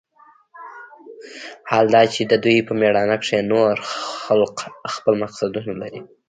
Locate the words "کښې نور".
3.21-3.73